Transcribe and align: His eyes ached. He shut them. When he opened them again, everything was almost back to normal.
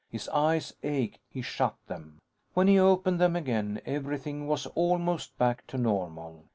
His 0.09 0.27
eyes 0.29 0.73
ached. 0.81 1.19
He 1.29 1.43
shut 1.43 1.75
them. 1.85 2.17
When 2.55 2.67
he 2.67 2.79
opened 2.79 3.21
them 3.21 3.35
again, 3.35 3.79
everything 3.85 4.47
was 4.47 4.65
almost 4.73 5.37
back 5.37 5.67
to 5.67 5.77
normal. 5.77 6.45